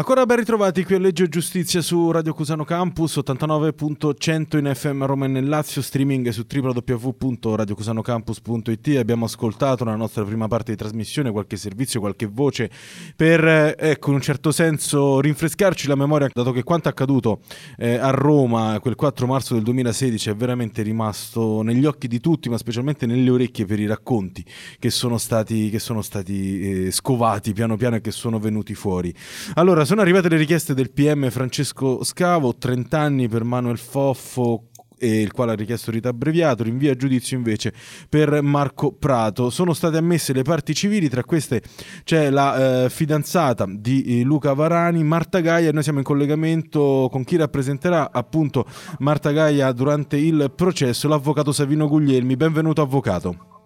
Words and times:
Ancora 0.00 0.24
ben 0.24 0.38
ritrovati 0.38 0.82
qui 0.82 0.94
a 0.94 0.98
Legge 0.98 1.28
Giustizia 1.28 1.82
su 1.82 2.10
Radio 2.10 2.32
Cusano 2.32 2.64
Campus 2.64 3.18
89.100 3.18 4.56
in 4.56 4.72
FM 4.74 5.04
Roma 5.04 5.26
e 5.26 5.28
nel 5.28 5.46
Lazio, 5.46 5.82
streaming 5.82 6.26
su 6.30 6.46
www.radiocusanocampus.it. 6.50 8.96
Abbiamo 8.96 9.26
ascoltato 9.26 9.84
nella 9.84 9.98
nostra 9.98 10.24
prima 10.24 10.48
parte 10.48 10.70
di 10.70 10.78
trasmissione 10.78 11.30
qualche 11.30 11.58
servizio, 11.58 12.00
qualche 12.00 12.24
voce 12.24 12.70
per, 13.14 13.74
ecco, 13.78 14.08
in 14.08 14.14
un 14.14 14.22
certo 14.22 14.52
senso 14.52 15.20
rinfrescarci 15.20 15.86
la 15.86 15.96
memoria, 15.96 16.30
dato 16.32 16.52
che 16.52 16.62
quanto 16.62 16.88
accaduto 16.88 17.40
eh, 17.76 17.96
a 17.96 18.08
Roma 18.08 18.78
quel 18.80 18.94
4 18.94 19.26
marzo 19.26 19.52
del 19.52 19.64
2016 19.64 20.30
è 20.30 20.34
veramente 20.34 20.80
rimasto 20.80 21.60
negli 21.60 21.84
occhi 21.84 22.08
di 22.08 22.20
tutti, 22.20 22.48
ma 22.48 22.56
specialmente 22.56 23.04
nelle 23.04 23.28
orecchie 23.28 23.66
per 23.66 23.78
i 23.78 23.86
racconti 23.86 24.42
che 24.78 24.88
sono 24.88 25.18
stati, 25.18 25.68
che 25.68 25.78
sono 25.78 26.00
stati 26.00 26.86
eh, 26.86 26.90
scovati 26.90 27.52
piano 27.52 27.76
piano 27.76 27.96
e 27.96 28.00
che 28.00 28.12
sono 28.12 28.38
venuti 28.38 28.74
fuori. 28.74 29.14
Allora, 29.56 29.88
sono 29.90 30.02
arrivate 30.02 30.28
le 30.28 30.36
richieste 30.36 30.72
del 30.72 30.92
PM 30.92 31.30
Francesco 31.30 32.04
Scavo, 32.04 32.54
30 32.56 32.96
anni 32.96 33.26
per 33.26 33.42
Manuel 33.42 33.76
Foffo, 33.76 34.68
il 34.98 35.32
quale 35.32 35.50
ha 35.50 35.54
richiesto 35.56 35.90
rito 35.90 36.06
abbreviato, 36.06 36.62
rinvio 36.62 36.92
a 36.92 36.94
giudizio 36.94 37.36
invece 37.36 37.72
per 38.08 38.40
Marco 38.40 38.92
Prato. 38.92 39.50
Sono 39.50 39.72
state 39.72 39.96
ammesse 39.96 40.32
le 40.32 40.42
parti 40.42 40.74
civili, 40.76 41.08
tra 41.08 41.24
queste 41.24 41.60
c'è 42.04 42.30
la 42.30 42.84
eh, 42.84 42.88
fidanzata 42.88 43.66
di 43.68 44.20
eh, 44.20 44.22
Luca 44.22 44.52
Varani, 44.52 45.02
Marta 45.02 45.40
Gaia, 45.40 45.72
noi 45.72 45.82
siamo 45.82 45.98
in 45.98 46.04
collegamento 46.04 47.08
con 47.10 47.24
chi 47.24 47.34
rappresenterà 47.34 48.12
appunto 48.12 48.66
Marta 48.98 49.32
Gaia 49.32 49.72
durante 49.72 50.16
il 50.16 50.52
processo, 50.54 51.08
l'avvocato 51.08 51.50
Savino 51.50 51.88
Guglielmi. 51.88 52.36
Benvenuto 52.36 52.80
avvocato. 52.80 53.59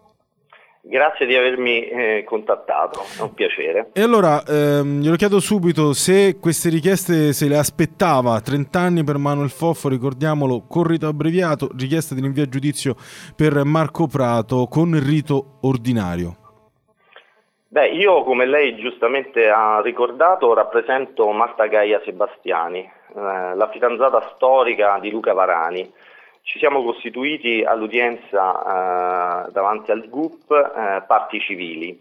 Grazie 0.87 1.25
di 1.25 1.35
avermi 1.35 1.89
eh, 1.89 2.25
contattato, 2.27 3.01
è 3.19 3.23
un 3.23 3.33
piacere. 3.33 3.89
E 3.95 4.03
allora 4.03 4.43
ehm, 4.47 5.01
glielo 5.01 5.17
chiedo 5.17 5.41
subito 5.41 5.95
se 5.95 6.37
queste 6.39 6.69
richieste 6.69 7.33
se 7.33 7.49
le 7.49 7.57
aspettava, 7.57 8.39
30 8.39 8.79
anni 8.81 9.03
per 9.03 9.17
Manuel 9.17 9.49
Foffo, 9.49 9.89
ricordiamolo, 9.89 10.67
con 10.69 10.85
rito 10.87 11.07
abbreviato, 11.07 11.71
richiesta 11.75 12.15
di 12.15 12.21
rinvio 12.21 12.43
a 12.43 12.49
giudizio 12.49 12.97
per 13.35 13.65
Marco 13.65 14.07
Prato 14.07 14.67
con 14.67 14.93
rito 15.03 15.57
ordinario. 15.63 16.37
Beh, 17.69 17.89
io 17.89 18.23
come 18.23 18.45
lei 18.45 18.77
giustamente 18.77 19.49
ha 19.49 19.81
ricordato 19.83 20.53
rappresento 20.53 21.31
Marta 21.31 21.65
Gaia 21.65 22.03
Sebastiani, 22.05 22.81
eh, 22.81 22.85
la 23.55 23.71
fidanzata 23.73 24.33
storica 24.35 24.99
di 25.01 25.11
Luca 25.11 25.33
Varani 25.33 25.91
ci 26.45 26.59
siamo 26.59 26.85
costituiti 26.85 27.65
all'udienza 27.65 29.47
eh, 29.49 29.51
davanti 29.51 29.91
al 29.91 30.09
GUP 30.09 30.51
eh, 30.53 31.03
parti 31.07 31.41
civili. 31.41 32.01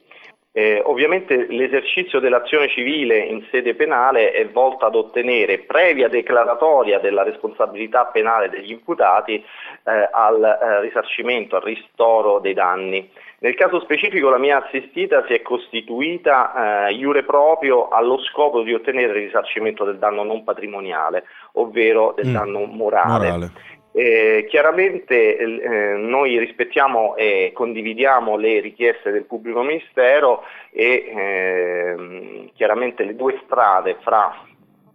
Eh, 0.56 0.80
ovviamente 0.86 1.48
l'esercizio 1.50 2.20
dell'azione 2.20 2.68
civile 2.70 3.18
in 3.18 3.44
sede 3.50 3.74
penale 3.74 4.32
è 4.32 4.48
volta 4.48 4.86
ad 4.86 4.96
ottenere, 4.96 5.58
previa 5.60 6.10
declaratoria 6.10 7.00
della 7.00 7.24
responsabilità 7.24 8.06
penale 8.06 8.50
degli 8.50 8.70
imputati, 8.70 9.34
eh, 9.36 10.10
al 10.12 10.44
eh, 10.44 10.82
risarcimento, 10.82 11.56
al 11.56 11.64
ristoro 11.64 12.38
dei 12.38 12.54
danni. 12.54 13.10
Nel 13.40 13.56
caso 13.56 13.80
specifico 13.80 14.30
la 14.30 14.38
mia 14.38 14.64
assistita 14.64 15.26
si 15.26 15.34
è 15.34 15.42
costituita 15.42 16.88
eh, 16.88 16.94
iure 16.94 17.24
proprio 17.24 17.88
allo 17.88 18.20
scopo 18.20 18.62
di 18.62 18.74
ottenere 18.74 19.18
il 19.18 19.26
risarcimento 19.26 19.84
del 19.84 19.98
danno 19.98 20.24
non 20.24 20.44
patrimoniale, 20.44 21.24
ovvero 21.54 22.14
del 22.16 22.28
mm. 22.28 22.34
danno 22.34 22.66
morale. 22.66 23.32
morale. 23.32 23.52
Eh, 23.96 24.48
chiaramente 24.50 25.38
eh, 25.38 25.96
noi 25.98 26.40
rispettiamo 26.40 27.16
e 27.16 27.52
condividiamo 27.54 28.36
le 28.38 28.60
richieste 28.60 29.12
del 29.12 29.26
pubblico 29.26 29.62
ministero 29.62 30.42
e 30.72 31.14
eh, 31.16 32.52
chiaramente 32.56 33.04
le 33.04 33.16
due 33.16 33.40
strade 33.46 33.98
fra 34.02 34.36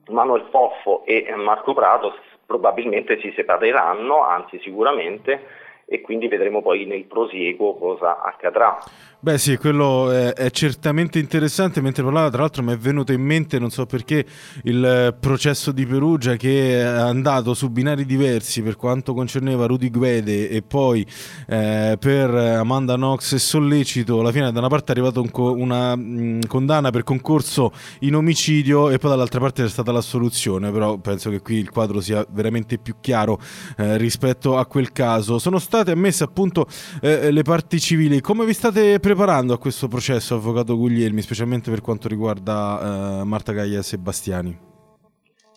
Manuel 0.08 0.48
Foffo 0.50 1.04
e 1.04 1.32
Marco 1.36 1.74
Prato 1.74 2.12
probabilmente 2.44 3.20
si 3.20 3.32
separeranno, 3.36 4.24
anzi 4.24 4.58
sicuramente, 4.60 5.46
e 5.86 6.00
quindi 6.00 6.26
vedremo 6.26 6.60
poi 6.60 6.84
nel 6.84 7.04
prosieguo 7.04 7.76
cosa 7.76 8.20
accadrà. 8.20 8.78
Beh 9.20 9.36
sì, 9.36 9.56
quello 9.56 10.12
è, 10.12 10.32
è, 10.32 10.48
certamente 10.52 11.18
interessante, 11.18 11.80
mentre 11.80 12.04
parlava 12.04 12.30
tra 12.30 12.42
l'altro 12.42 12.62
mi 12.62 12.72
è 12.72 12.76
venuto 12.76 13.10
in 13.10 13.20
mente, 13.20 13.58
non 13.58 13.68
so 13.68 13.84
perché, 13.84 14.24
il 14.62 15.16
processo 15.18 15.72
di 15.72 15.84
Perugia 15.84 16.36
che 16.36 16.78
è 16.78 16.84
andato 16.84 17.52
su 17.52 17.68
binari 17.68 18.06
diversi 18.06 18.62
per 18.62 18.76
quanto 18.76 19.14
concerneva 19.14 19.66
Rudy 19.66 19.90
Guede 19.90 20.48
e 20.48 20.62
poi 20.62 21.04
eh, 21.48 21.96
per 21.98 22.32
Amanda 22.32 22.94
Knox 22.94 23.32
e 23.32 23.38
Sollecito, 23.40 24.20
alla 24.20 24.30
fine 24.30 24.52
da 24.52 24.60
una 24.60 24.68
parte 24.68 24.92
è 24.92 24.96
arrivata 24.96 25.18
un 25.18 25.32
co- 25.32 25.52
una 25.52 25.96
mh, 25.96 26.46
condanna 26.46 26.90
per 26.90 27.02
concorso 27.02 27.72
in 28.02 28.14
omicidio 28.14 28.88
e 28.88 28.98
poi 28.98 29.10
dall'altra 29.10 29.40
parte 29.40 29.64
c'è 29.64 29.68
stata 29.68 29.90
l'assoluzione, 29.90 30.70
però 30.70 30.96
penso 30.98 31.28
che 31.28 31.40
qui 31.40 31.56
il 31.56 31.70
quadro 31.70 32.00
sia 32.00 32.24
veramente 32.30 32.78
più 32.78 32.94
chiaro 33.00 33.40
eh, 33.78 33.96
rispetto 33.96 34.56
a 34.56 34.66
quel 34.66 34.92
caso. 34.92 35.40
Sono 35.40 35.58
state 35.58 35.90
ammesse 35.90 36.22
appunto 36.22 36.68
eh, 37.00 37.32
le 37.32 37.42
parti 37.42 37.80
civili, 37.80 38.20
come 38.20 38.44
vi 38.44 38.52
state 38.52 39.00
preparando 39.08 39.54
a 39.54 39.58
questo 39.58 39.88
processo, 39.88 40.34
Avvocato 40.34 40.76
Guglielmi, 40.76 41.22
specialmente 41.22 41.70
per 41.70 41.80
quanto 41.80 42.08
riguarda 42.08 43.20
eh, 43.22 43.24
Marta 43.24 43.52
Gaia 43.52 43.78
e 43.78 43.82
Sebastiani? 43.82 44.58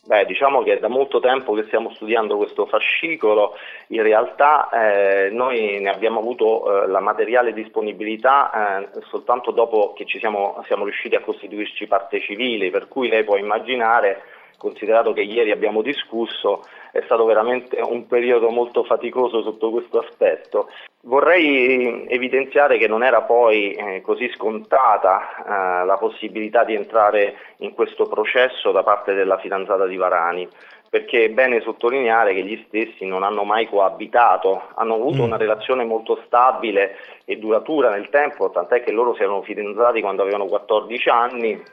Beh, 0.06 0.23
diciamo 0.25 0.63
che 0.63 0.78
è 0.78 0.79
da 0.79 0.88
molto 0.88 1.19
tempo 1.19 1.53
che 1.53 1.66
stiamo 1.66 1.91
studiando 1.95 2.38
questo 2.38 2.66
fascicolo, 2.66 3.56
in 3.88 4.03
realtà 4.03 4.69
eh, 4.69 5.31
noi 5.31 5.81
ne 5.81 5.90
abbiamo 5.90 6.19
avuto 6.19 6.84
eh, 6.84 6.88
la 6.88 7.01
materiale 7.01 7.51
disponibilità 7.51 8.84
eh, 8.84 9.01
soltanto 9.09 9.51
dopo 9.51 9.91
che 9.97 10.06
siamo, 10.07 10.63
siamo 10.67 10.85
riusciti 10.85 11.16
a 11.16 11.22
costituirci 11.22 11.88
parte 11.88 12.22
civile, 12.22 12.69
per 12.69 12.88
cui 12.88 13.09
lei 13.09 13.25
può 13.25 13.35
immaginare 13.35 14.22
considerato 14.61 15.11
che 15.11 15.22
ieri 15.22 15.49
abbiamo 15.49 15.81
discusso, 15.81 16.63
è 16.91 17.01
stato 17.05 17.25
veramente 17.25 17.81
un 17.81 18.05
periodo 18.05 18.51
molto 18.51 18.83
faticoso 18.83 19.41
sotto 19.41 19.72
questo 19.72 19.99
aspetto. 19.99 20.69
Vorrei 21.01 22.05
evidenziare 22.07 22.77
che 22.77 22.88
non 22.88 23.03
era 23.03 23.23
poi 23.23 23.72
eh, 23.73 24.01
così 24.01 24.29
scontata 24.35 25.81
eh, 25.81 25.85
la 25.85 25.97
possibilità 25.97 26.63
di 26.63 26.75
entrare 26.75 27.33
in 27.57 27.73
questo 27.73 28.05
processo 28.05 28.72
da 28.72 28.83
parte 28.83 29.16
della 29.16 29.39
fidanzata 29.39 29.88
di 29.88 29.97
Varani, 29.97 30.47
perché 30.88 31.25
è 31.25 31.29
bene 31.29 31.61
sottolineare 31.61 32.35
che 32.35 32.43
gli 32.43 32.63
stessi 32.67 33.07
non 33.07 33.23
hanno 33.23 33.43
mai 33.43 33.67
coabitato, 33.67 34.61
hanno 34.75 34.93
avuto 34.93 35.23
mm. 35.23 35.25
una 35.25 35.38
relazione 35.38 35.85
molto 35.85 36.22
stabile 36.28 36.97
e 37.25 37.38
duratura 37.38 37.89
nel 37.89 38.09
tempo, 38.09 38.51
tant'è 38.51 38.83
che 38.83 38.91
loro 38.91 39.16
si 39.16 39.23
erano 39.23 39.41
fidanzati 39.41 40.01
quando 40.01 40.22
avevano 40.22 40.45
14 40.45 41.09
anni 41.09 41.63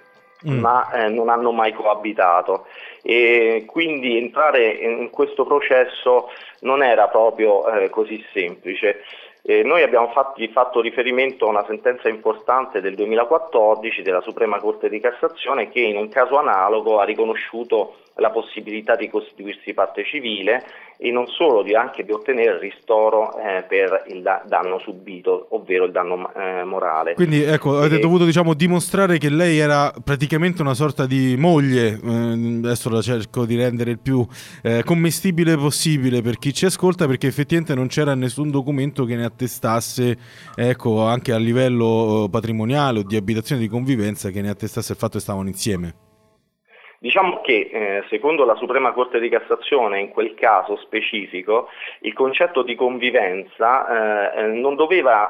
Mm. 0.47 0.61
ma 0.61 0.89
eh, 0.93 1.09
non 1.09 1.31
hanno 1.31 1.51
mai 1.51 1.73
coabitato 1.73 2.67
e 3.03 3.65
quindi 3.67 4.17
entrare 4.17 4.69
in 4.69 5.11
questo 5.11 5.45
processo 5.45 6.31
non 6.61 6.81
era 6.85 7.09
proprio 7.09 7.69
eh, 7.69 7.91
così 7.91 8.25
semplice. 8.33 9.03
Eh, 9.43 9.63
noi 9.63 9.83
abbiamo 9.83 10.09
fatti, 10.09 10.47
fatto 10.49 10.81
riferimento 10.81 11.47
a 11.47 11.49
una 11.49 11.65
sentenza 11.67 12.09
importante 12.09 12.81
del 12.81 12.95
2014 12.95 14.03
della 14.03 14.21
Suprema 14.21 14.59
Corte 14.61 14.89
di 14.89 15.01
Cassazione 15.01 15.71
che 15.71 15.81
in 15.81 15.97
un 15.97 16.09
caso 16.09 16.39
analogo 16.39 17.01
ha 17.01 17.05
riconosciuto 17.05 17.97
la 18.15 18.31
possibilità 18.31 18.95
di 18.95 19.09
costituirsi 19.09 19.75
parte 19.75 20.05
civile 20.05 20.65
e 21.01 21.13
non 21.13 21.29
solo, 21.29 21.63
di, 21.63 21.77
anche 21.77 22.05
di 22.05 22.11
ottenere 22.11 22.55
il 22.55 22.59
ristoro 22.59 23.39
eh, 23.39 23.65
per 23.69 24.03
il 24.09 24.21
da- 24.21 24.43
danno 24.45 24.81
subito, 24.81 25.47
ovvero 25.51 25.85
il 25.85 25.93
danno 25.93 26.33
eh, 26.35 26.65
morale. 26.65 27.15
Quindi 27.15 27.41
ecco, 27.41 27.79
avete 27.79 27.99
e... 27.99 28.01
dovuto 28.01 28.25
diciamo, 28.25 28.53
dimostrare 28.53 29.17
che 29.17 29.31
lei 29.31 29.59
era 29.59 29.93
praticamente 30.03 30.61
una 30.61 30.75
sorta 30.75 31.07
di 31.07 31.37
moglie, 31.39 32.01
eh, 32.03 32.59
adesso 32.65 32.91
la 32.91 33.01
cerco 33.01 33.45
di 33.45 33.55
rendere 33.55 33.93
il 33.93 34.01
più 34.01 34.27
eh, 34.61 34.83
commestibile 34.85 35.57
possibile 35.57 36.21
per 36.21 36.37
chi 36.37 36.53
ci 36.53 36.65
ascolta, 36.65 37.07
perché 37.07 37.29
effettivamente 37.29 37.77
non 37.77 37.87
c'era 37.87 38.17
nessun 38.17 38.51
documento 38.51 39.05
che 39.05 39.15
ne 39.15 39.25
attestasse, 39.25 40.17
ecco, 40.57 41.05
anche 41.05 41.33
a 41.33 41.39
livello 41.39 42.25
eh, 42.25 42.29
patrimoniale 42.29 42.99
o 42.99 43.03
di 43.05 43.15
abitazione 43.15 43.61
di 43.61 43.69
convivenza, 43.69 44.31
che 44.31 44.43
ne 44.43 44.51
attestasse 44.51 44.93
il 44.93 44.99
fatto 44.99 45.19
che 45.19 45.21
stavano 45.21 45.47
insieme. 45.47 46.07
Diciamo 47.01 47.41
che 47.43 47.71
eh, 47.73 48.05
secondo 48.09 48.45
la 48.45 48.57
Suprema 48.57 48.91
Corte 48.91 49.21
di 49.21 49.29
Cassazione 49.29 50.01
in 50.01 50.09
quel 50.09 50.35
caso 50.35 50.77
specifico 50.79 51.69
il 52.01 52.13
concetto 52.13 52.63
di 52.63 52.75
convivenza 52.75 54.35
eh, 54.35 54.41
eh 54.41 54.47
non, 54.49 54.77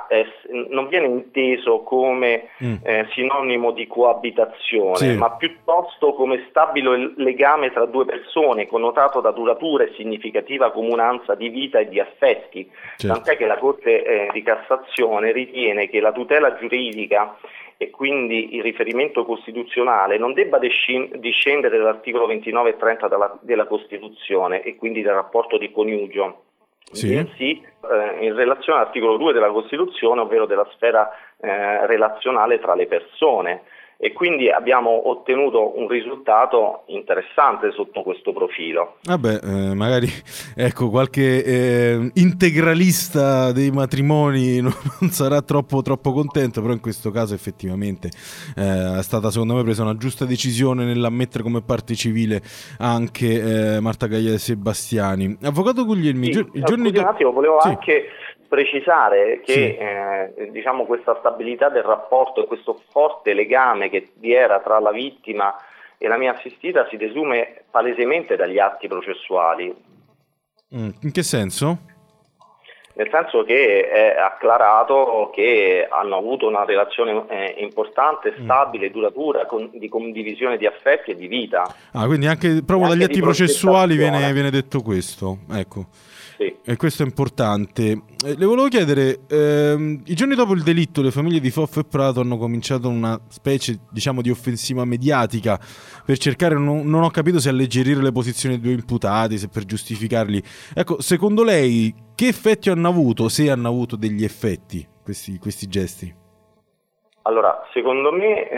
ess- 0.08 0.48
non, 0.70 0.88
viene 0.88 1.08
inteso 1.08 1.80
come 1.80 2.48
mm. 2.64 2.76
eh, 2.82 3.06
sinonimo 3.10 3.72
di 3.72 3.86
coabitazione, 3.86 4.96
sì. 4.96 5.16
ma 5.16 5.32
piuttosto 5.32 6.14
come 6.14 6.46
stabile 6.48 7.12
legame 7.16 7.70
tra 7.70 7.84
due 7.84 8.06
persone 8.06 8.66
connotato 8.66 9.20
da 9.20 9.30
duratura 9.30 9.84
e 9.84 9.92
significativa 9.94 10.70
comunanza 10.70 11.34
di 11.34 11.50
vita 11.50 11.80
e 11.80 11.88
di 11.90 12.00
affetti. 12.00 12.66
Certo. 12.96 13.14
Tant'è 13.14 13.36
che 13.36 13.44
la 13.44 13.58
Corte 13.58 14.04
eh, 14.04 14.30
di 14.32 14.42
Cassazione 14.42 15.32
ritiene 15.32 15.90
che 15.90 16.00
la 16.00 16.12
tutela 16.12 16.56
giuridica 16.56 17.36
e 17.80 17.90
quindi 17.90 18.56
il 18.56 18.62
riferimento 18.62 19.24
costituzionale 19.24 20.18
non 20.18 20.32
debba 20.32 20.58
discendere 20.58 21.78
dall'articolo 21.78 22.26
29 22.26 22.70
e 22.70 22.76
30 22.76 23.06
della, 23.06 23.38
della 23.40 23.66
Costituzione 23.66 24.62
e 24.62 24.74
quindi 24.74 25.00
dal 25.00 25.14
rapporto 25.14 25.56
di 25.56 25.70
coniugio, 25.70 26.42
sì. 26.90 27.14
bensì 27.14 27.52
eh, 27.52 28.26
in 28.26 28.34
relazione 28.34 28.80
all'articolo 28.80 29.16
2 29.16 29.32
della 29.32 29.52
Costituzione, 29.52 30.20
ovvero 30.20 30.46
della 30.46 30.68
sfera 30.72 31.08
eh, 31.40 31.86
relazionale 31.86 32.58
tra 32.58 32.74
le 32.74 32.86
persone. 32.86 33.62
E 34.00 34.12
quindi 34.12 34.48
abbiamo 34.48 35.10
ottenuto 35.10 35.76
un 35.76 35.88
risultato 35.88 36.84
interessante 36.86 37.72
sotto 37.72 38.02
questo 38.02 38.32
profilo. 38.32 38.98
Vabbè, 39.02 39.40
eh, 39.42 39.74
magari 39.74 40.06
ecco, 40.54 40.88
qualche 40.88 41.44
eh, 41.44 42.10
integralista 42.14 43.50
dei 43.50 43.72
matrimoni 43.72 44.60
non, 44.60 44.72
non 45.00 45.10
sarà 45.10 45.42
troppo, 45.42 45.82
troppo, 45.82 46.12
contento, 46.12 46.60
però 46.60 46.72
in 46.72 46.80
questo 46.80 47.10
caso 47.10 47.34
effettivamente 47.34 48.08
eh, 48.56 48.98
è 48.98 49.02
stata 49.02 49.32
secondo 49.32 49.54
me 49.54 49.64
presa 49.64 49.82
una 49.82 49.96
giusta 49.96 50.24
decisione 50.24 50.84
nell'ammettere 50.84 51.42
come 51.42 51.60
parte 51.60 51.96
civile 51.96 52.40
anche 52.78 53.74
eh, 53.74 53.80
Marta 53.80 54.06
Gaia 54.06 54.32
e 54.32 54.38
Sebastiani. 54.38 55.38
Avvocato 55.42 55.84
Guglielmi, 55.84 56.32
sì, 56.32 56.46
i 56.52 56.62
giorni... 56.62 56.90
Un 56.90 57.04
attimo, 57.04 57.32
volevo 57.32 57.60
sì. 57.62 57.68
anche 57.68 58.04
precisare 58.48 59.40
che 59.44 59.52
sì. 59.52 59.76
eh, 59.76 60.50
diciamo, 60.50 60.86
questa 60.86 61.16
stabilità 61.18 61.68
del 61.68 61.82
rapporto 61.82 62.42
e 62.42 62.46
questo 62.46 62.80
forte 62.90 63.34
legame 63.34 63.90
che 63.90 64.10
vi 64.14 64.32
era 64.32 64.60
tra 64.60 64.80
la 64.80 64.90
vittima 64.90 65.54
e 65.98 66.08
la 66.08 66.16
mia 66.16 66.34
assistita 66.34 66.86
si 66.88 66.96
desume 66.96 67.64
palesemente 67.70 68.36
dagli 68.36 68.58
atti 68.58 68.88
processuali. 68.88 69.74
Mm, 70.74 70.88
in 71.02 71.12
che 71.12 71.22
senso? 71.22 71.78
Nel 72.94 73.08
senso 73.12 73.44
che 73.44 73.88
è 73.88 74.16
acclarato 74.18 75.30
che 75.32 75.86
hanno 75.88 76.16
avuto 76.16 76.48
una 76.48 76.64
relazione 76.64 77.24
eh, 77.28 77.54
importante, 77.58 78.34
mm. 78.36 78.44
stabile, 78.44 78.90
duratura, 78.90 79.46
con, 79.46 79.70
di 79.72 79.88
condivisione 79.88 80.56
di 80.56 80.66
affetti 80.66 81.12
e 81.12 81.16
di 81.16 81.28
vita. 81.28 81.72
Ah, 81.92 82.06
quindi 82.06 82.26
anche 82.26 82.62
proprio 82.64 82.88
dagli 82.88 83.04
atti 83.04 83.20
processuali 83.20 83.96
viene, 83.96 84.32
viene 84.32 84.50
detto 84.50 84.82
questo. 84.82 85.38
Ecco. 85.52 85.86
Sì. 86.38 86.56
E 86.64 86.76
questo 86.76 87.02
è 87.02 87.04
importante. 87.04 88.02
Eh, 88.24 88.36
le 88.36 88.46
volevo 88.46 88.68
chiedere, 88.68 89.22
ehm, 89.28 90.02
i 90.04 90.14
giorni 90.14 90.36
dopo 90.36 90.52
il 90.52 90.62
delitto 90.62 91.02
le 91.02 91.10
famiglie 91.10 91.40
di 91.40 91.50
Foff 91.50 91.78
e 91.78 91.84
Prato 91.84 92.20
hanno 92.20 92.38
cominciato 92.38 92.88
una 92.88 93.20
specie, 93.26 93.80
diciamo, 93.90 94.22
di 94.22 94.30
offensiva 94.30 94.84
mediatica 94.84 95.58
per 96.04 96.16
cercare, 96.16 96.54
non, 96.54 96.88
non 96.88 97.02
ho 97.02 97.10
capito 97.10 97.40
se 97.40 97.48
alleggerire 97.48 98.00
le 98.00 98.12
posizioni 98.12 98.54
dei 98.54 98.64
due 98.70 98.80
imputati, 98.80 99.36
se 99.36 99.48
per 99.48 99.64
giustificarli. 99.64 100.40
Ecco, 100.74 101.00
secondo 101.00 101.42
lei 101.42 101.92
che 102.14 102.28
effetti 102.28 102.70
hanno 102.70 102.86
avuto, 102.86 103.28
se 103.28 103.50
hanno 103.50 103.66
avuto 103.66 103.96
degli 103.96 104.22
effetti 104.22 104.86
questi, 105.02 105.38
questi 105.38 105.66
gesti? 105.66 106.14
Allora, 107.22 107.62
secondo 107.72 108.12
me 108.12 108.48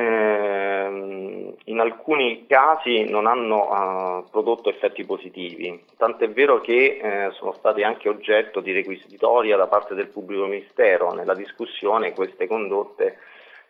ehm, 0.91 1.55
in 1.65 1.81
alcuni 1.81 2.47
casi 2.47 3.05
non 3.05 3.27
hanno 3.27 4.19
uh, 4.19 4.31
prodotto 4.31 4.69
effetti 4.69 5.05
positivi, 5.05 5.85
tant'è 5.97 6.29
vero 6.31 6.61
che 6.61 6.99
eh, 7.01 7.31
sono 7.33 7.53
stati 7.53 7.83
anche 7.83 8.09
oggetto 8.09 8.61
di 8.61 8.73
requisitoria 8.73 9.57
da 9.57 9.67
parte 9.67 9.95
del 9.95 10.09
pubblico 10.09 10.47
ministero. 10.47 11.13
Nella 11.13 11.35
discussione 11.35 12.13
queste 12.13 12.47
condotte 12.47 13.19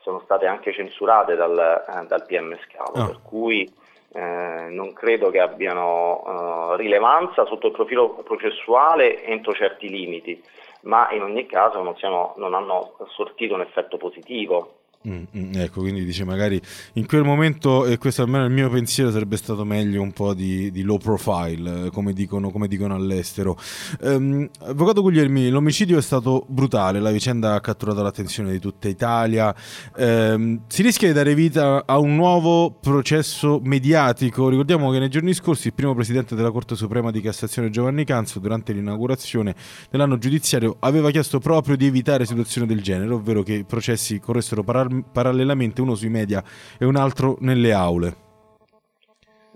sono 0.00 0.20
state 0.20 0.46
anche 0.46 0.72
censurate 0.72 1.36
dal, 1.36 1.58
eh, 1.58 2.06
dal 2.06 2.24
PM 2.26 2.56
Scalo, 2.58 3.02
oh. 3.02 3.06
per 3.06 3.20
cui 3.22 3.70
eh, 4.12 4.66
non 4.70 4.92
credo 4.92 5.30
che 5.30 5.40
abbiano 5.40 6.72
uh, 6.72 6.74
rilevanza 6.74 7.44
sotto 7.46 7.68
il 7.68 7.72
profilo 7.72 8.10
processuale 8.24 9.22
entro 9.22 9.52
certi 9.52 9.88
limiti, 9.88 10.42
ma 10.82 11.10
in 11.12 11.22
ogni 11.22 11.46
caso 11.46 11.82
non, 11.82 11.96
siamo, 11.96 12.34
non 12.36 12.54
hanno 12.54 12.96
sortito 13.10 13.54
un 13.54 13.60
effetto 13.60 13.98
positivo 13.98 14.79
Mm, 15.08 15.22
mm, 15.34 15.54
ecco, 15.54 15.80
quindi 15.80 16.04
dice 16.04 16.26
magari 16.26 16.60
in 16.94 17.06
quel 17.06 17.24
momento, 17.24 17.86
e 17.86 17.96
questo 17.96 18.20
almeno 18.20 18.44
è 18.44 18.48
il 18.48 18.52
mio 18.52 18.68
pensiero, 18.68 19.10
sarebbe 19.10 19.38
stato 19.38 19.64
meglio 19.64 20.02
un 20.02 20.12
po' 20.12 20.34
di, 20.34 20.70
di 20.70 20.82
low 20.82 20.98
profile, 20.98 21.86
eh, 21.86 21.90
come 21.90 22.12
dicono, 22.12 22.50
come 22.50 22.68
dicono 22.68 22.94
all'estero. 22.96 23.58
Um, 24.00 24.46
Avvocato 24.58 25.00
Guglielmi, 25.00 25.48
l'omicidio 25.48 25.96
è 25.96 26.02
stato 26.02 26.44
brutale, 26.48 27.00
la 27.00 27.10
vicenda 27.12 27.54
ha 27.54 27.60
catturato 27.60 28.02
l'attenzione 28.02 28.50
di 28.50 28.58
tutta 28.58 28.88
Italia. 28.88 29.54
Um, 29.96 30.64
si 30.66 30.82
rischia 30.82 31.08
di 31.08 31.14
dare 31.14 31.34
vita 31.34 31.84
a 31.86 31.98
un 31.98 32.14
nuovo 32.14 32.70
processo 32.70 33.58
mediatico. 33.62 34.50
Ricordiamo 34.50 34.90
che 34.90 34.98
nei 34.98 35.08
giorni 35.08 35.32
scorsi 35.32 35.68
il 35.68 35.72
primo 35.72 35.94
presidente 35.94 36.34
della 36.34 36.50
Corte 36.50 36.76
Suprema 36.76 37.10
di 37.10 37.22
Cassazione 37.22 37.70
Giovanni 37.70 38.04
Canzo, 38.04 38.38
durante 38.38 38.74
l'inaugurazione 38.74 39.54
dell'anno 39.88 40.18
giudiziario, 40.18 40.76
aveva 40.80 41.10
chiesto 41.10 41.38
proprio 41.38 41.74
di 41.74 41.86
evitare 41.86 42.26
situazioni 42.26 42.66
del 42.66 42.82
genere, 42.82 43.14
ovvero 43.14 43.42
che 43.42 43.54
i 43.54 43.64
processi 43.64 44.20
corressero 44.20 44.62
parallelamente 44.62 44.88
parallelamente 45.12 45.80
uno 45.80 45.94
sui 45.94 46.08
media 46.08 46.42
e 46.78 46.84
un 46.84 46.96
altro 46.96 47.36
nelle 47.40 47.72
aule? 47.72 48.28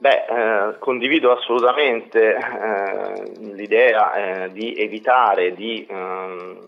Beh, 0.05 0.25
eh, 0.29 0.79
condivido 0.81 1.33
assolutamente 1.33 2.37
eh, 2.37 3.33
l'idea 3.55 4.13
eh, 4.45 4.53
di 4.53 4.75
evitare 4.75 5.55
di, 5.55 5.87
ehm, 5.89 6.59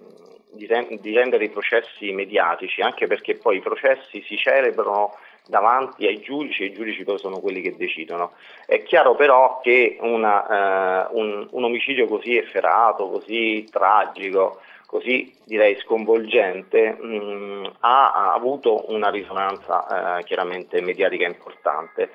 di, 0.52 0.66
rend- 0.66 1.00
di, 1.00 1.12
rendere 1.12 1.44
i 1.44 1.50
processi 1.50 2.12
mediatici, 2.12 2.80
anche 2.80 3.06
perché 3.06 3.36
poi 3.36 3.58
i 3.58 3.60
processi 3.60 4.22
si 4.22 4.38
celebrano 4.38 5.14
davanti 5.48 6.06
ai 6.06 6.20
giudici 6.20 6.62
e 6.62 6.66
i 6.66 6.72
giudici 6.72 7.04
poi 7.04 7.18
sono 7.18 7.38
quelli 7.40 7.60
che 7.60 7.76
decidono. 7.76 8.32
È 8.64 8.82
chiaro 8.82 9.14
però 9.14 9.60
che 9.60 9.98
una, 10.00 11.04
eh, 11.04 11.08
un, 11.10 11.46
un 11.50 11.64
omicidio 11.64 12.06
così 12.06 12.38
efferato, 12.38 13.08
così 13.08 13.68
tragico, 13.70 14.60
così 14.86 15.34
direi 15.44 15.76
sconvolgente, 15.80 16.96
mh, 16.98 17.06
mm, 17.06 17.64
ha, 17.80 18.12
ha, 18.12 18.32
avuto 18.32 18.90
una 18.92 19.10
risonanza 19.10 20.18
eh, 20.18 20.24
chiaramente 20.24 20.80
mediatica 20.80 21.26
importante. 21.26 22.10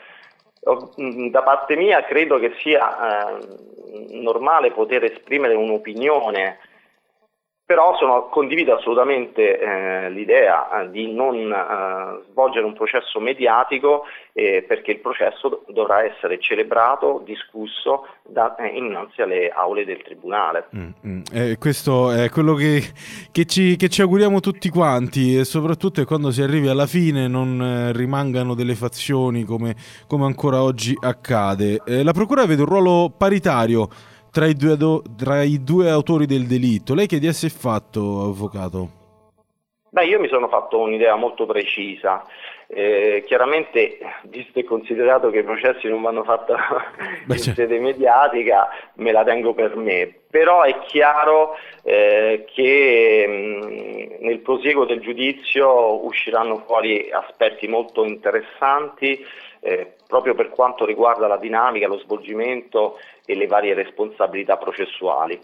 Mm, 1.00 1.29
da 1.29 1.41
parte 1.44 1.75
mia 1.75 2.03
credo 2.03 2.38
che 2.38 2.53
sia 2.59 3.38
eh, 3.38 3.47
normale 4.12 4.71
poter 4.71 5.03
esprimere 5.03 5.56
un'opinione 5.56 6.57
però 7.71 7.95
sono, 7.97 8.27
condivido 8.27 8.75
assolutamente 8.75 9.57
eh, 9.57 10.09
l'idea 10.09 10.81
eh, 10.81 10.91
di 10.91 11.09
non 11.13 11.35
eh, 11.38 12.21
svolgere 12.29 12.65
un 12.65 12.73
processo 12.73 13.21
mediatico 13.21 14.03
eh, 14.33 14.65
perché 14.68 14.91
il 14.91 15.00
processo 15.00 15.63
dovrà 15.69 16.03
essere 16.03 16.38
celebrato, 16.41 17.21
discusso 17.23 18.07
da, 18.27 18.56
eh, 18.56 18.68
innanzi 18.75 19.21
alle 19.21 19.47
aule 19.47 19.85
del 19.85 20.01
Tribunale. 20.03 20.68
Mm, 20.75 20.89
mm. 21.07 21.21
Eh, 21.33 21.57
questo 21.57 22.12
è 22.12 22.29
quello 22.29 22.56
che, 22.56 22.81
che, 23.31 23.45
ci, 23.45 23.77
che, 23.77 23.88
ci, 23.88 24.01
auguriamo 24.01 24.41
tutti 24.41 24.68
quanti 24.68 25.38
e 25.38 25.45
soprattutto 25.45 26.01
è 26.01 26.06
quando 26.06 26.29
si 26.31 26.41
arrivi 26.41 26.68
alla 26.68 26.88
fine 26.88 27.29
non 27.29 27.94
rimangano 27.95 28.53
delle 28.53 28.75
fazioni 28.75 29.45
come, 29.45 29.75
come 30.07 30.25
ancora 30.25 30.62
oggi 30.62 30.94
accade. 31.00 31.79
la 31.85 32.12
Procura 32.12 32.45
vede 32.45 32.63
un 32.63 32.68
ruolo 32.68 33.13
paritario 33.18 33.88
tra 34.31 34.45
i, 34.45 34.54
due, 34.54 34.78
tra 35.18 35.44
i 35.44 35.62
due 35.62 35.89
autori 35.89 36.25
del 36.25 36.48
delitto. 36.48 36.95
Lei 36.95 37.06
che 37.06 37.19
di 37.19 37.28
esse 37.28 37.48
è 37.48 37.50
fatto, 37.50 38.24
avvocato? 38.24 39.00
Beh, 39.89 40.06
io 40.06 40.22
mi 40.22 40.30
sono 40.30 40.48
fatto 40.48 40.80
un'idea 40.80 41.16
molto 41.16 41.45
precisa. 41.45 42.25
Eh, 42.68 43.24
chiaramente, 43.25 43.98
visto 44.30 44.57
e 44.60 44.63
considerato 44.63 45.30
che 45.30 45.39
i 45.39 45.44
processi 45.44 45.89
non 45.89 46.01
vanno 46.01 46.24
fatti 46.24 46.54
in 47.28 47.38
certo. 47.38 47.54
sede 47.54 47.78
mediatica, 47.80 48.69
me 48.95 49.11
la 49.11 49.26
tengo 49.26 49.54
per 49.54 49.76
me. 49.76 50.16
Però 50.30 50.61
è 50.61 50.80
chiaro 50.85 51.57
eh, 51.83 52.45
che 52.47 53.26
mh, 53.28 54.26
nel 54.26 54.40
prosieguo 54.40 54.85
del 54.85 55.02
giudizio 55.02 56.06
usciranno 56.06 56.64
fuori 56.66 57.11
aspetti 57.11 57.68
molto 57.68 58.06
interessanti 58.06 59.26
eh, 59.61 59.94
proprio 60.07 60.33
per 60.33 60.50
quanto 60.50 60.85
riguarda 60.85 61.28
la 61.28 61.38
dinamica, 61.38 61.88
lo 61.88 62.00
svolgimento 62.00 62.97
e 63.31 63.35
le 63.35 63.47
varie 63.47 63.73
responsabilità 63.73 64.57
processuali. 64.57 65.40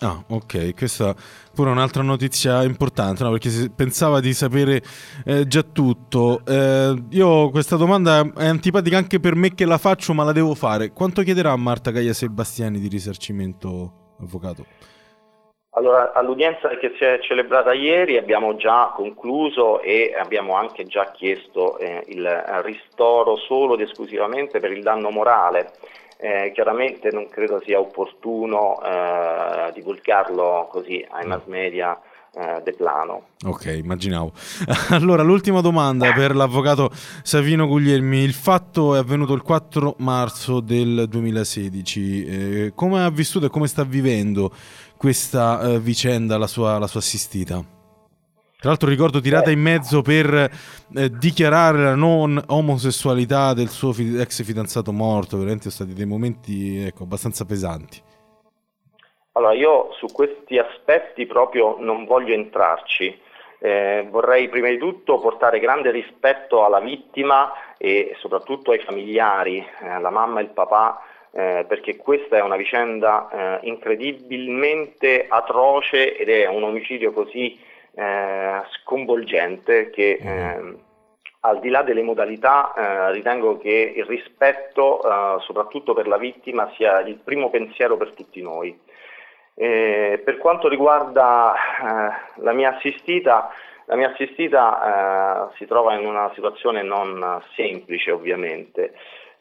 Ah, 0.00 0.20
ok, 0.30 0.74
questa 0.74 1.14
pure 1.54 1.68
è 1.68 1.72
un'altra 1.72 2.02
notizia 2.02 2.64
importante, 2.64 3.22
no? 3.22 3.30
perché 3.30 3.50
si 3.50 3.70
pensava 3.70 4.18
di 4.18 4.32
sapere 4.32 4.82
eh, 5.24 5.46
già 5.46 5.62
tutto. 5.62 6.40
Eh, 6.44 6.94
io 7.10 7.50
questa 7.50 7.76
domanda 7.76 8.20
è 8.36 8.46
antipatica 8.46 8.96
anche 8.96 9.20
per 9.20 9.36
me 9.36 9.54
che 9.54 9.64
la 9.64 9.78
faccio, 9.78 10.12
ma 10.12 10.24
la 10.24 10.32
devo 10.32 10.54
fare. 10.54 10.90
Quanto 10.90 11.22
chiederà 11.22 11.54
Marta 11.54 11.92
Gaia 11.92 12.12
Sebastiani 12.12 12.80
di 12.80 12.88
risarcimento, 12.88 14.16
avvocato? 14.20 14.66
Allora, 15.74 16.12
all'udienza 16.12 16.68
che 16.68 16.92
si 16.98 17.04
è 17.04 17.18
celebrata 17.22 17.72
ieri 17.72 18.18
abbiamo 18.18 18.56
già 18.56 18.92
concluso 18.94 19.80
e 19.80 20.14
abbiamo 20.18 20.54
anche 20.54 20.84
già 20.84 21.12
chiesto 21.12 21.78
eh, 21.78 22.02
il 22.08 22.28
ristoro 22.62 23.36
solo 23.36 23.74
ed 23.74 23.80
esclusivamente 23.80 24.58
per 24.58 24.72
il 24.72 24.82
danno 24.82 25.10
morale. 25.10 25.72
Eh, 26.24 26.52
chiaramente 26.54 27.10
non 27.10 27.28
credo 27.28 27.60
sia 27.64 27.80
opportuno 27.80 28.80
eh, 28.80 29.72
divulgarlo 29.72 30.68
così 30.70 31.04
ai 31.10 31.26
mass 31.26 31.46
media 31.46 32.00
eh, 32.32 32.62
de 32.62 32.72
plano. 32.74 33.30
Ok, 33.44 33.64
immaginavo. 33.82 34.30
Allora, 34.90 35.24
l'ultima 35.24 35.60
domanda 35.60 36.12
per 36.12 36.36
l'avvocato 36.36 36.90
Savino 37.24 37.66
Guglielmi. 37.66 38.22
Il 38.22 38.34
fatto 38.34 38.94
è 38.94 38.98
avvenuto 38.98 39.34
il 39.34 39.42
4 39.42 39.96
marzo 39.98 40.60
del 40.60 41.06
2016. 41.08 42.24
Eh, 42.24 42.72
come 42.72 43.02
ha 43.02 43.10
vissuto 43.10 43.46
e 43.46 43.48
come 43.48 43.66
sta 43.66 43.82
vivendo 43.82 44.52
questa 44.96 45.58
uh, 45.58 45.80
vicenda 45.80 46.38
la 46.38 46.46
sua, 46.46 46.78
la 46.78 46.86
sua, 46.86 47.00
assistita. 47.00 47.81
Tra 48.62 48.70
l'altro 48.70 48.88
ricordo 48.88 49.20
tirata 49.20 49.50
in 49.50 49.60
mezzo 49.60 50.02
per 50.02 50.32
eh, 50.32 51.10
dichiarare 51.18 51.82
la 51.82 51.96
non 51.96 52.40
omosessualità 52.46 53.54
del 53.54 53.66
suo 53.66 53.92
fi- 53.92 54.16
ex 54.16 54.44
fidanzato 54.44 54.92
morto, 54.92 55.36
veramente 55.36 55.68
sono 55.68 55.74
stati 55.74 55.94
dei 55.94 56.06
momenti 56.06 56.78
ecco, 56.78 57.02
abbastanza 57.02 57.44
pesanti. 57.44 58.00
Allora 59.32 59.52
io 59.54 59.88
su 59.98 60.06
questi 60.12 60.58
aspetti 60.58 61.26
proprio 61.26 61.76
non 61.80 62.04
voglio 62.04 62.34
entrarci, 62.34 63.18
Eh, 63.64 64.08
vorrei 64.10 64.48
prima 64.48 64.68
di 64.70 64.78
tutto 64.78 65.20
portare 65.20 65.60
grande 65.60 65.92
rispetto 65.92 66.64
alla 66.64 66.80
vittima 66.80 67.52
e 67.78 68.16
soprattutto 68.18 68.72
ai 68.72 68.80
familiari, 68.80 69.58
eh, 69.58 69.98
mamma 69.98 70.40
e 70.40 70.42
il 70.42 70.50
papà, 70.50 71.00
eh, 71.30 71.64
perché 71.68 71.96
questa 71.96 72.36
è 72.36 72.42
una 72.42 72.56
vicenda 72.56 73.28
eh, 73.30 73.68
incredibilmente 73.68 75.26
atroce 75.28 76.16
ed 76.16 76.28
è 76.28 76.48
un 76.48 76.64
omicidio 76.64 77.12
così 77.12 77.56
eh, 77.94 78.62
sconvolgente 78.82 79.90
che 79.90 80.18
mm 80.22 80.74
al 81.44 81.60
di 81.60 81.70
là 81.70 81.82
delle 81.82 82.02
modalità, 82.02 82.72
eh, 82.74 83.12
ritengo 83.12 83.58
che 83.58 83.94
il 83.96 84.04
rispetto, 84.04 85.02
eh, 85.02 85.40
soprattutto 85.40 85.92
per 85.94 86.06
la 86.06 86.16
vittima, 86.16 86.70
sia 86.76 87.00
il 87.00 87.16
primo 87.16 87.50
pensiero 87.50 87.96
per 87.96 88.12
tutti 88.12 88.40
noi. 88.40 88.78
Eh, 89.54 90.22
per 90.24 90.38
quanto 90.38 90.68
riguarda 90.68 91.54
eh, 91.54 92.42
la 92.42 92.52
mia 92.52 92.76
assistita, 92.76 93.50
la 93.86 93.96
mia 93.96 94.10
assistita 94.10 95.50
eh, 95.50 95.54
si 95.56 95.66
trova 95.66 95.94
in 95.94 96.06
una 96.06 96.30
situazione 96.34 96.82
non 96.82 97.42
semplice 97.56 98.12
ovviamente. 98.12 98.94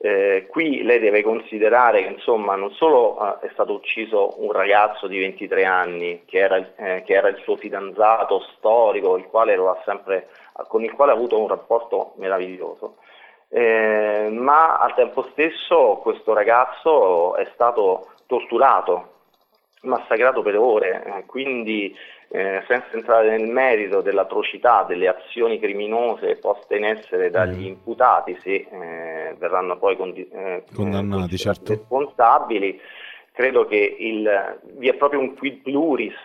Eh, 0.03 0.47
qui 0.49 0.81
lei 0.81 0.97
deve 0.97 1.21
considerare 1.21 2.01
che 2.01 2.09
insomma, 2.09 2.55
non 2.55 2.71
solo 2.71 3.39
eh, 3.39 3.45
è 3.45 3.49
stato 3.53 3.73
ucciso 3.73 4.33
un 4.43 4.51
ragazzo 4.51 5.05
di 5.05 5.19
23 5.19 5.63
anni 5.63 6.23
che 6.25 6.39
era, 6.39 6.57
eh, 6.75 7.03
che 7.05 7.13
era 7.13 7.27
il 7.27 7.37
suo 7.43 7.55
fidanzato 7.55 8.39
storico, 8.57 9.15
il 9.15 9.27
sempre, 9.85 10.29
con 10.67 10.83
il 10.83 10.91
quale 10.93 11.11
ha 11.11 11.13
avuto 11.13 11.39
un 11.39 11.47
rapporto 11.47 12.13
meraviglioso, 12.15 12.95
eh, 13.49 14.27
ma 14.31 14.77
al 14.77 14.95
tempo 14.95 15.27
stesso 15.33 15.99
questo 16.01 16.33
ragazzo 16.33 17.35
è 17.35 17.47
stato 17.53 18.07
torturato, 18.25 19.20
massacrato 19.81 20.41
per 20.41 20.57
ore, 20.57 21.03
eh, 21.03 21.25
quindi 21.25 21.95
eh, 22.29 22.63
senza 22.67 22.91
entrare 22.93 23.35
nel 23.37 23.47
merito 23.47 24.01
dell'atrocità 24.01 24.83
delle 24.83 25.07
azioni 25.07 25.59
criminose 25.59 26.37
poste 26.37 26.77
in 26.77 26.85
essere 26.85 27.29
dagli 27.29 27.63
mm. 27.63 27.67
imputati, 27.67 28.37
se 28.41 28.67
eh, 28.69 29.35
verranno 29.37 29.77
poi 29.77 29.97
condi- 29.97 30.27
eh, 30.29 30.63
condannati, 30.73 31.37
certo. 31.37 31.73
responsabili, 31.73 32.79
credo 33.33 33.65
che 33.65 33.95
il, 33.99 34.59
vi 34.77 34.87
è 34.87 34.93
proprio 34.93 35.19
un 35.19 35.35
quid 35.35 35.61
pluris, 35.61 36.15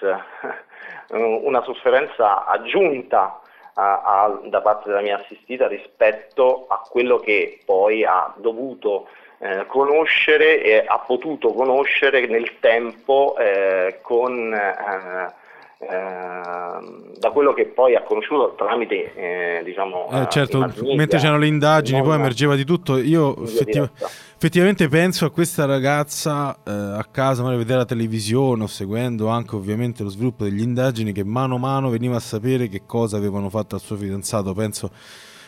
una 1.10 1.62
sofferenza 1.62 2.46
aggiunta 2.46 3.40
a, 3.74 4.02
a, 4.02 4.40
da 4.44 4.60
parte 4.60 4.88
della 4.88 5.02
mia 5.02 5.20
assistita 5.20 5.66
rispetto 5.66 6.66
a 6.68 6.80
quello 6.88 7.18
che 7.18 7.60
poi 7.64 8.04
ha 8.04 8.32
dovuto 8.36 9.08
eh, 9.38 9.66
conoscere 9.66 10.62
e 10.62 10.84
ha 10.86 10.98
potuto 10.98 11.52
conoscere 11.52 12.26
nel 12.26 12.58
tempo 12.60 13.36
eh, 13.38 13.98
con 14.02 14.52
eh, 14.54 15.44
Ehm, 15.78 17.18
da 17.18 17.30
quello 17.32 17.52
che 17.52 17.66
poi 17.66 17.94
ha 17.94 18.02
conosciuto 18.02 18.54
tramite 18.56 19.12
eh, 19.14 19.62
diciamo 19.62 20.08
eh, 20.10 20.26
certo 20.30 20.60
media, 20.60 20.96
mentre 20.96 21.18
c'erano 21.18 21.36
le 21.36 21.48
indagini 21.48 22.00
poi 22.00 22.14
emergeva 22.14 22.54
di 22.54 22.64
tutto. 22.64 22.96
Io 22.96 23.36
effettiv- 23.42 23.90
effettivamente 24.36 24.88
penso 24.88 25.26
a 25.26 25.30
questa 25.30 25.66
ragazza 25.66 26.56
eh, 26.66 26.70
a 26.70 27.06
casa 27.10 27.42
magari 27.42 27.58
vedere 27.60 27.80
la 27.80 27.84
televisione 27.84 28.62
o 28.62 28.66
seguendo 28.66 29.28
anche 29.28 29.54
ovviamente 29.54 30.02
lo 30.02 30.08
sviluppo 30.08 30.44
delle 30.44 30.62
indagini 30.62 31.12
che 31.12 31.24
mano 31.24 31.56
a 31.56 31.58
mano 31.58 31.90
veniva 31.90 32.16
a 32.16 32.20
sapere 32.20 32.70
che 32.70 32.84
cosa 32.86 33.18
avevano 33.18 33.50
fatto 33.50 33.74
al 33.74 33.82
suo 33.82 33.96
fidanzato. 33.96 34.54
Penso 34.54 34.90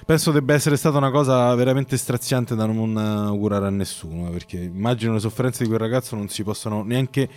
penso 0.09 0.31
debba 0.31 0.55
essere 0.55 0.77
stata 0.77 0.97
una 0.97 1.11
cosa 1.11 1.55
veramente 1.55 1.99
straziante 1.99 2.55
da 2.55 2.65
non 2.65 2.97
augurare 2.97 3.67
a 3.67 3.71
nessuno 3.71 4.31
perché 4.31 4.57
immagino 4.57 5.13
le 5.13 5.21
sofferenze 5.21 5.65
di 5.65 5.69
quel 5.69 5.81
ragazzo 5.81 6.17
non 6.17 6.29
si 6.29 6.43
possono 6.43 6.83
neanche 6.83 7.29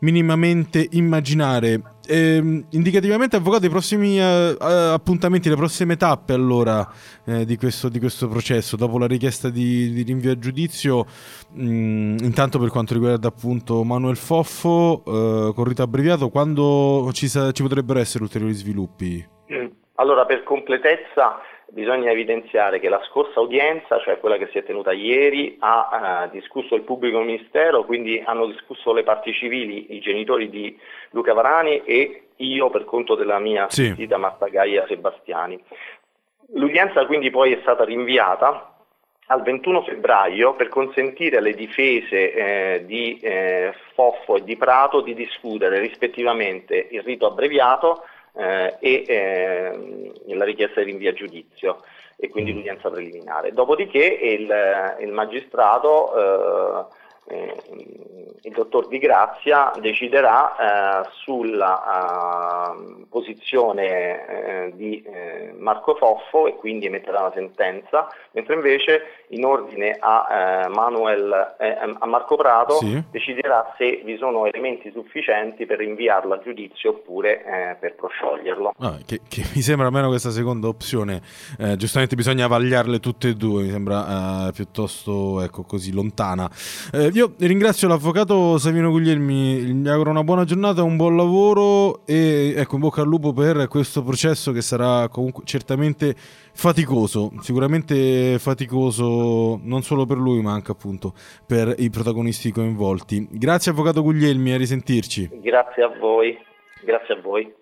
minimamente 0.00 0.86
immaginare. 0.90 1.80
Eh, 2.06 2.64
indicativamente, 2.70 3.36
avvocato, 3.36 3.64
i 3.64 3.70
prossimi 3.70 4.18
eh, 4.18 4.54
appuntamenti, 4.58 5.48
le 5.48 5.56
prossime 5.56 5.96
tappe 5.96 6.34
allora 6.34 6.86
eh, 7.24 7.46
di, 7.46 7.56
questo, 7.56 7.88
di, 7.88 7.98
questo, 7.98 8.28
processo, 8.28 8.76
dopo 8.76 8.98
la 8.98 9.06
richiesta 9.06 9.48
di, 9.48 9.90
di 9.90 10.02
rinvio 10.02 10.32
a 10.32 10.38
giudizio, 10.38 11.06
mh, 11.52 11.64
mm, 11.64 12.16
intanto 12.20 12.58
per 12.58 12.68
quanto 12.68 12.92
riguarda 12.92 13.28
appunto 13.28 13.82
Manuel 13.82 14.16
Foffo, 14.16 15.02
eh, 15.06 15.54
con 15.54 15.64
rito 15.64 15.82
abbreviato, 15.82 16.28
quando 16.28 17.08
ci, 17.12 17.28
sa- 17.28 17.50
ci 17.52 17.62
potrebbero 17.62 17.98
essere 17.98 18.24
ulteriori 18.24 18.52
sviluppi? 18.52 19.26
Allora, 20.00 20.24
per 20.24 20.42
completezza, 20.44 21.40
bisogna 21.72 22.10
evidenziare 22.10 22.80
che 22.80 22.88
la 22.88 23.02
scorsa 23.08 23.40
udienza, 23.40 23.98
cioè 24.00 24.18
quella 24.18 24.36
che 24.36 24.48
si 24.52 24.58
è 24.58 24.64
tenuta 24.64 24.92
ieri, 24.92 25.56
ha 25.60 26.24
eh, 26.24 26.30
discusso 26.30 26.74
il 26.74 26.82
pubblico 26.82 27.20
ministero, 27.20 27.84
quindi 27.84 28.22
hanno 28.24 28.46
discusso 28.46 28.92
le 28.92 29.02
parti 29.02 29.32
civili, 29.32 29.94
i 29.94 30.00
genitori 30.00 30.48
di 30.50 30.78
Luca 31.10 31.32
Varani 31.32 31.82
e 31.84 32.22
io 32.36 32.70
per 32.70 32.84
conto 32.84 33.14
della 33.14 33.38
mia 33.38 33.66
assistita 33.66 34.14
sì. 34.16 34.20
Marta 34.20 34.48
Gaia 34.48 34.86
Sebastiani. 34.86 35.62
L'udienza 36.54 37.06
quindi 37.06 37.30
poi 37.30 37.52
è 37.52 37.58
stata 37.62 37.84
rinviata 37.84 38.74
al 39.26 39.42
21 39.42 39.82
febbraio 39.82 40.54
per 40.54 40.68
consentire 40.68 41.36
alle 41.36 41.54
difese 41.54 42.32
eh, 42.32 42.84
di 42.84 43.16
eh, 43.18 43.72
Foffo 43.94 44.36
e 44.36 44.42
di 44.42 44.56
Prato 44.56 45.02
di 45.02 45.14
discutere 45.14 45.78
rispettivamente 45.78 46.88
il 46.90 47.02
rito 47.02 47.26
abbreviato 47.26 48.04
eh, 48.34 48.76
e 48.80 49.04
eh, 49.06 50.34
la 50.34 50.44
richiesta 50.44 50.80
di 50.80 50.90
rinvio 50.90 51.10
a 51.10 51.14
giudizio 51.14 51.82
e 52.16 52.28
quindi 52.28 52.52
mm. 52.52 52.56
l'udienza 52.56 52.90
preliminare. 52.90 53.52
Dopodiché 53.52 54.04
il, 54.04 54.96
il 55.00 55.12
magistrato 55.12 56.88
eh, 56.88 56.98
eh, 57.30 57.56
il 58.42 58.52
dottor 58.52 58.88
Di 58.88 58.98
Grazia 58.98 59.72
deciderà 59.80 61.02
eh, 61.04 61.08
sulla 61.22 62.74
uh, 62.74 63.06
posizione 63.10 63.86
eh, 63.86 64.72
di 64.76 65.02
eh, 65.02 65.52
Marco 65.58 65.96
Foffo 65.96 66.46
e 66.46 66.54
quindi 66.54 66.86
emetterà 66.86 67.22
la 67.22 67.32
sentenza, 67.34 68.06
mentre 68.30 68.54
invece 68.54 69.00
in 69.30 69.44
ordine 69.44 69.96
a, 69.98 70.64
eh, 70.64 70.68
Manuel, 70.68 71.56
eh, 71.58 71.76
a 71.98 72.06
Marco 72.06 72.36
Prato 72.36 72.74
sì. 72.74 73.02
deciderà 73.10 73.74
se 73.76 74.02
vi 74.04 74.16
sono 74.16 74.46
elementi 74.46 74.90
sufficienti 74.92 75.66
per 75.66 75.78
rinviarlo 75.78 76.34
a 76.34 76.38
giudizio 76.38 76.90
oppure 76.90 77.76
per 77.80 77.96
proscioglierlo. 77.96 78.74
Ah, 78.78 78.96
che, 79.04 79.20
che, 79.28 79.42
mi 79.54 79.60
sembra 79.60 79.86
almeno 79.86 80.08
questa 80.08 80.30
seconda 80.30 80.68
opzione, 80.68 81.20
giustamente 81.76 82.14
bisogna 82.14 82.46
vagliarle 82.46 83.00
tutte 83.00 83.28
e 83.28 83.34
due, 83.34 83.64
mi 83.64 83.70
sembra 83.70 84.50
piuttosto 84.54 85.42
ecco, 85.42 85.64
così 85.64 85.92
lontana. 85.92 86.48
io 87.12 87.34
ringrazio 87.38 87.88
l'avvocato 87.88 88.56
Savino 88.58 88.90
Guglielmi, 88.90 89.82
gli 89.82 89.88
auguro 89.88 90.10
una 90.10 90.22
buona 90.22 90.44
giornata, 90.44 90.82
un 90.82 90.96
buon 90.96 91.16
lavoro 91.16 92.06
e 92.06 92.54
ecco 92.56 92.76
in 92.76 92.80
bocca 93.00 93.02
al 93.02 93.08
lupo 93.08 93.32
per 93.32 93.68
questo 93.68 94.02
processo 94.02 94.52
che 94.52 94.60
sarà 94.60 95.08
comunque 95.08 95.44
certamente 95.44 96.14
faticoso, 96.16 97.30
sicuramente 97.40 98.38
faticoso 98.38 99.58
non 99.62 99.82
solo 99.82 100.06
per 100.06 100.18
lui 100.18 100.42
ma 100.42 100.52
anche 100.52 100.72
appunto 100.72 101.12
per 101.46 101.74
i 101.78 101.90
protagonisti 101.90 102.52
coinvolti. 102.52 103.26
Grazie 103.30 103.72
avvocato 103.72 104.02
Guglielmi, 104.02 104.52
a 104.52 104.56
risentirci. 104.56 105.30
Grazie 105.40 105.82
a 105.82 105.88
voi, 105.98 106.38
grazie 106.84 107.14
a 107.14 107.20
voi. 107.20 107.52